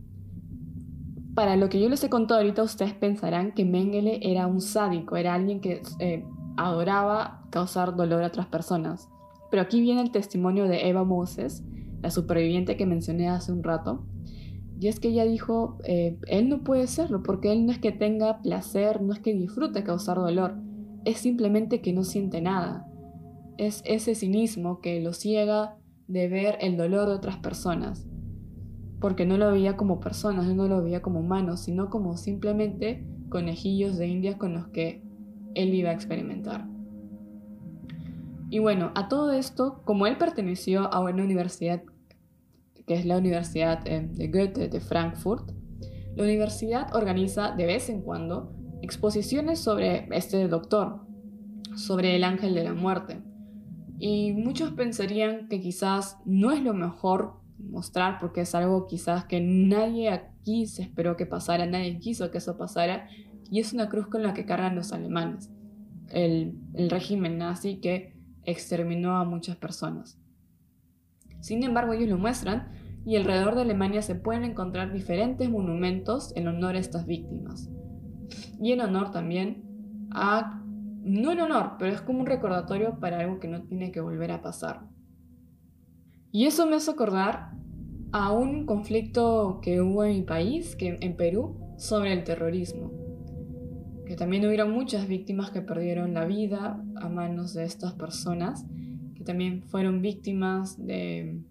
para 1.38 1.56
lo 1.56 1.70
que 1.70 1.80
yo 1.80 1.88
les 1.88 2.04
he 2.04 2.10
contado 2.10 2.40
ahorita, 2.40 2.64
ustedes 2.64 2.96
pensarán 2.96 3.52
que 3.52 3.64
Mengele 3.64 4.18
era 4.24 4.48
un 4.48 4.60
sádico, 4.60 5.18
era 5.18 5.36
alguien 5.36 5.62
que 5.62 5.84
eh, 6.00 6.26
adoraba 6.56 7.44
causar 7.52 7.96
dolor 7.96 8.24
a 8.24 8.28
otras 8.30 8.48
personas. 8.48 9.08
Pero 9.52 9.62
aquí 9.62 9.80
viene 9.80 10.02
el 10.02 10.10
testimonio 10.10 10.68
de 10.68 10.90
Eva 10.90 11.04
Moses, 11.04 11.64
la 12.02 12.10
superviviente 12.10 12.76
que 12.76 12.88
mencioné 12.88 13.30
hace 13.30 13.52
un 13.52 13.62
rato. 13.62 14.04
Y 14.80 14.88
es 14.88 15.00
que 15.00 15.10
ella 15.10 15.26
dijo, 15.26 15.78
eh, 15.84 16.18
él 16.26 16.50
no 16.50 16.64
puede 16.64 16.88
serlo, 16.88 17.22
porque 17.22 17.52
él 17.52 17.68
no 17.68 17.72
es 17.72 17.78
que 17.78 17.92
tenga 17.92 18.42
placer, 18.42 19.04
no 19.04 19.14
es 19.14 19.20
que 19.20 19.36
disfrute 19.36 19.84
causar 19.84 20.18
dolor, 20.18 20.56
es 21.06 21.20
simplemente 21.20 21.82
que 21.82 21.94
no 21.94 22.04
siente 22.04 22.42
nada. 22.42 22.88
Es 23.60 23.84
ese 23.86 24.16
cinismo 24.16 24.82
que 24.82 25.02
lo 25.02 25.14
ciega 25.14 25.76
de 26.08 26.30
ver 26.30 26.58
el 26.62 26.78
dolor 26.78 27.08
de 27.08 27.14
otras 27.14 27.38
personas 27.38 28.08
porque 29.00 29.26
no 29.26 29.38
lo 29.38 29.52
veía 29.52 29.78
como 29.78 30.00
personas, 30.00 30.48
no 30.54 30.68
lo 30.68 30.84
veía 30.84 31.02
como 31.02 31.20
humanos, 31.20 31.62
sino 31.62 31.90
como 31.90 32.18
simplemente 32.18 33.06
conejillos 33.30 33.98
de 33.98 34.08
India 34.08 34.38
con 34.38 34.54
los 34.54 34.68
que 34.68 35.04
él 35.54 35.74
iba 35.74 35.90
a 35.90 35.94
experimentar. 35.94 36.68
Y 38.50 38.60
bueno, 38.60 38.92
a 38.96 39.10
todo 39.10 39.34
esto, 39.34 39.82
como 39.84 40.08
él 40.08 40.18
perteneció 40.18 40.92
a 40.94 41.00
una 41.00 41.24
universidad, 41.24 41.84
que 42.86 42.94
es 42.94 43.06
la 43.06 43.18
Universidad 43.18 43.86
eh, 43.86 44.08
de 44.10 44.28
Goethe 44.30 44.70
de 44.70 44.80
Frankfurt, 44.80 45.52
la 46.16 46.24
universidad 46.24 46.96
organiza 46.96 47.52
de 47.52 47.66
vez 47.66 47.90
en 47.90 48.02
cuando 48.02 48.54
exposiciones 48.82 49.60
sobre 49.60 50.08
este 50.12 50.48
doctor, 50.48 51.02
sobre 51.76 52.16
el 52.16 52.24
ángel 52.24 52.56
de 52.56 52.64
la 52.64 52.74
muerte. 52.74 53.22
Y 54.00 54.32
muchos 54.32 54.72
pensarían 54.72 55.48
que 55.50 55.60
quizás 55.60 56.18
no 56.26 56.52
es 56.52 56.62
lo 56.64 56.74
mejor 56.74 57.34
mostrar 57.60 58.20
porque 58.20 58.42
es 58.42 58.56
algo 58.56 58.88
quizás 58.88 59.26
que 59.26 59.42
nadie 59.42 60.10
aquí 60.10 60.68
se 60.68 60.84
esperó 60.84 61.18
que 61.18 61.26
pasara, 61.26 61.66
nadie 61.66 62.00
quiso 62.00 62.32
que 62.32 62.38
eso 62.38 62.58
pasara 62.58 63.08
y 63.50 63.60
es 63.60 63.74
una 63.74 63.90
cruz 63.90 64.08
con 64.08 64.24
la 64.24 64.34
que 64.34 64.46
cargan 64.46 64.76
los 64.76 64.94
alemanes, 64.94 65.50
el, 66.10 66.58
el 66.74 66.90
régimen 66.90 67.38
nazi 67.38 67.78
que 67.78 68.16
exterminó 68.44 69.18
a 69.18 69.26
muchas 69.26 69.56
personas. 69.58 70.20
Sin 71.40 71.64
embargo, 71.64 71.94
ellos 71.94 72.10
lo 72.10 72.18
muestran 72.18 72.72
y 73.06 73.16
alrededor 73.16 73.56
de 73.56 73.62
Alemania 73.62 74.02
se 74.02 74.16
pueden 74.16 74.44
encontrar 74.44 74.92
diferentes 74.92 75.50
monumentos 75.50 76.36
en 76.36 76.48
honor 76.48 76.76
a 76.76 76.80
estas 76.80 77.06
víctimas. 77.06 77.70
Y 78.60 78.74
en 78.74 78.82
honor 78.82 79.12
también 79.12 79.64
a... 80.12 80.64
No 81.04 81.32
en 81.32 81.40
honor, 81.40 81.76
pero 81.80 81.94
es 81.94 82.02
como 82.02 82.20
un 82.20 82.26
recordatorio 82.26 83.00
para 83.00 83.20
algo 83.20 83.40
que 83.40 83.48
no 83.48 83.64
tiene 83.64 83.94
que 83.94 84.02
volver 84.02 84.32
a 84.32 84.42
pasar. 84.42 84.82
Y 86.32 86.46
eso 86.46 86.66
me 86.66 86.76
hace 86.76 86.92
acordar 86.92 87.52
a 88.12 88.32
un 88.32 88.66
conflicto 88.66 89.60
que 89.62 89.82
hubo 89.82 90.04
en 90.04 90.18
mi 90.18 90.22
país, 90.24 90.76
que, 90.76 90.98
en 91.00 91.16
Perú, 91.16 91.58
sobre 91.78 92.14
el 92.14 92.24
terrorismo. 92.24 92.92
Que 94.06 94.16
también 94.16 94.46
hubieron 94.46 94.72
muchas 94.72 95.08
víctimas 95.08 95.52
que 95.52 95.62
perdieron 95.62 96.14
la 96.14 96.26
vida 96.26 96.82
a 96.96 97.10
manos 97.10 97.54
de 97.54 97.66
estas 97.66 97.94
personas, 97.94 98.66
que 99.16 99.24
también 99.24 99.64
fueron 99.64 100.02
víctimas 100.02 100.78
de, 100.86 101.42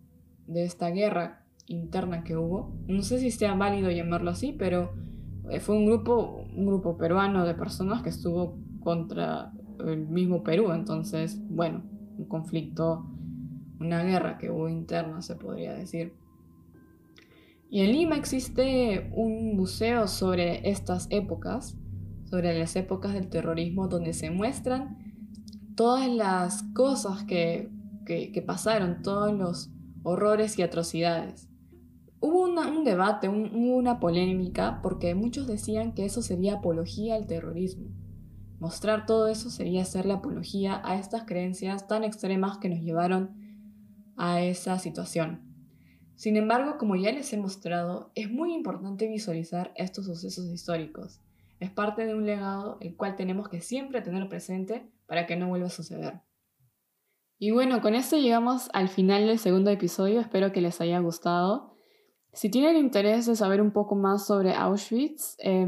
de 0.47 0.64
esta 0.64 0.90
guerra 0.90 1.45
interna 1.66 2.25
que 2.25 2.37
hubo. 2.37 2.75
No 2.87 3.02
sé 3.02 3.18
si 3.18 3.30
sea 3.30 3.54
válido 3.54 3.90
llamarlo 3.90 4.30
así, 4.30 4.54
pero 4.59 4.92
eh, 5.50 5.61
fue 5.61 5.76
un 5.76 5.87
grupo, 5.87 6.45
un 6.56 6.66
grupo 6.66 6.97
peruano 6.97 7.45
de 7.45 7.54
personas 7.54 8.02
que 8.02 8.09
estuvo 8.09 8.59
contra 8.80 9.52
el 9.85 10.06
mismo 10.09 10.42
Perú. 10.42 10.73
Entonces, 10.73 11.40
bueno, 11.49 11.83
un 12.16 12.25
conflicto 12.26 13.06
una 13.80 14.02
guerra 14.02 14.38
que 14.38 14.50
hubo 14.50 14.68
interna, 14.68 15.23
se 15.23 15.37
podría 15.37 15.75
decir. 15.75 16.14
Y 17.68 17.80
en 17.80 17.92
Lima 17.92 18.16
existe 18.16 19.11
un 19.14 19.56
museo 19.56 20.06
sobre 20.06 20.68
estas 20.68 21.09
épocas, 21.11 21.76
sobre 22.25 22.59
las 22.59 22.76
épocas 22.76 23.12
del 23.12 23.28
terrorismo, 23.28 23.88
donde 23.88 24.12
se 24.12 24.30
muestran 24.30 24.99
todas 25.75 26.09
las 26.09 26.62
cosas 26.75 27.25
que, 27.25 27.71
pasaron, 28.47 29.02
todos 29.02 29.33
los 29.33 29.71
horrores 30.02 30.59
y 30.59 30.62
atrocidades. 30.62 31.49
Hubo 32.21 32.45
un 32.45 32.85
debate, 32.85 33.28
una 33.28 34.00
polémica, 34.00 34.80
porque 34.83 35.14
muchos 35.14 35.47
decían 35.47 35.92
que 35.92 36.04
eso 36.04 36.23
sería 36.23 36.54
apología 36.54 37.16
al 37.16 37.26
terrorismo. 37.26 37.88
Mostrar 38.59 39.04
todo 39.04 39.28
eso 39.28 39.50
sería 39.50 39.83
hacer 39.83 40.06
la 40.06 40.14
apología 40.14 40.80
a 40.85 40.99
estas 40.99 41.25
creencias 41.25 41.87
tan 41.87 42.04
extremas 42.04 42.59
que 42.59 42.71
nos 42.71 42.80
llevaron 42.80 43.45
a 44.16 44.40
esa 44.42 44.78
situación. 44.78 45.42
Sin 46.14 46.37
embargo, 46.37 46.78
como 46.78 46.96
ya 46.96 47.12
les 47.12 47.32
he 47.32 47.37
mostrado, 47.37 48.11
es 48.14 48.30
muy 48.30 48.54
importante 48.54 49.06
visualizar 49.06 49.73
estos 49.76 50.06
sucesos 50.06 50.46
históricos. 50.46 51.20
Es 51.61 51.70
parte 51.70 52.06
de 52.06 52.14
un 52.14 52.25
legado 52.25 52.78
el 52.80 52.96
cual 52.96 53.16
tenemos 53.16 53.49
que 53.49 53.61
siempre 53.61 54.00
tener 54.00 54.28
presente 54.28 54.90
para 55.06 55.26
que 55.26 55.37
no 55.37 55.49
vuelva 55.49 55.66
a 55.66 55.70
suceder. 55.70 56.23
Y 57.38 57.50
bueno, 57.50 57.82
con 57.82 57.94
esto 57.94 58.16
llegamos 58.16 58.70
al 58.73 58.88
final 58.88 59.26
del 59.26 59.38
segundo 59.38 59.70
episodio, 59.70 60.20
espero 60.20 60.52
que 60.52 60.62
les 60.62 60.80
haya 60.80 60.99
gustado. 61.00 61.75
Si 62.32 62.50
tienen 62.50 62.76
interés 62.76 63.26
de 63.26 63.36
saber 63.36 63.60
un 63.60 63.73
poco 63.73 63.95
más 63.95 64.26
sobre 64.26 64.54
Auschwitz, 64.54 65.36
eh, 65.40 65.67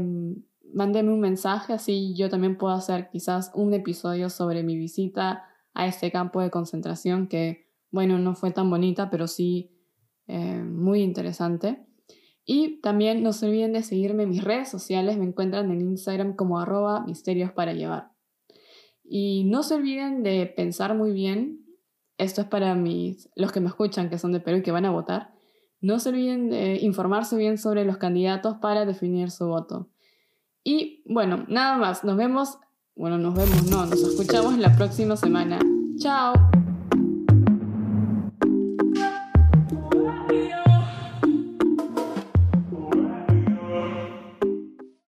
mándenme 0.73 1.13
un 1.13 1.19
mensaje, 1.19 1.73
así 1.73 2.15
yo 2.15 2.29
también 2.29 2.57
puedo 2.57 2.73
hacer 2.73 3.09
quizás 3.11 3.51
un 3.53 3.73
episodio 3.75 4.29
sobre 4.29 4.63
mi 4.63 4.77
visita 4.77 5.45
a 5.75 5.85
este 5.85 6.11
campo 6.11 6.41
de 6.41 6.49
concentración 6.49 7.27
que 7.27 7.68
bueno, 7.91 8.19
no 8.19 8.35
fue 8.35 8.51
tan 8.51 8.69
bonita, 8.69 9.09
pero 9.09 9.27
sí 9.27 9.71
eh, 10.27 10.63
muy 10.63 11.01
interesante. 11.01 11.85
Y 12.45 12.79
también 12.81 13.21
no 13.21 13.33
se 13.33 13.47
olviden 13.47 13.73
de 13.73 13.83
seguirme 13.83 14.23
en 14.23 14.29
mis 14.29 14.43
redes 14.43 14.69
sociales, 14.69 15.17
me 15.17 15.25
encuentran 15.25 15.71
en 15.71 15.81
Instagram 15.81 16.35
como 16.35 16.59
arroba 16.59 17.05
misterios 17.05 17.51
para 17.51 17.73
llevar. 17.73 18.11
Y 19.03 19.43
no 19.45 19.63
se 19.63 19.75
olviden 19.75 20.23
de 20.23 20.45
pensar 20.45 20.95
muy 20.95 21.11
bien, 21.11 21.65
esto 22.17 22.41
es 22.41 22.47
para 22.47 22.75
mis, 22.75 23.29
los 23.35 23.51
que 23.51 23.59
me 23.59 23.67
escuchan, 23.67 24.09
que 24.09 24.17
son 24.17 24.31
de 24.31 24.39
Perú 24.39 24.57
y 24.57 24.61
que 24.63 24.71
van 24.71 24.85
a 24.85 24.91
votar, 24.91 25.33
no 25.81 25.99
se 25.99 26.09
olviden 26.09 26.49
de 26.49 26.79
informarse 26.81 27.35
bien 27.37 27.57
sobre 27.57 27.85
los 27.85 27.97
candidatos 27.97 28.57
para 28.61 28.85
definir 28.85 29.31
su 29.31 29.47
voto. 29.47 29.89
Y 30.63 31.03
bueno, 31.05 31.45
nada 31.47 31.77
más, 31.77 32.03
nos 32.03 32.17
vemos, 32.17 32.57
bueno, 32.95 33.17
nos 33.17 33.33
vemos, 33.33 33.69
no, 33.69 33.85
nos 33.85 34.01
escuchamos 34.03 34.57
la 34.57 34.75
próxima 34.75 35.15
semana. 35.15 35.59
Chao. 35.97 36.33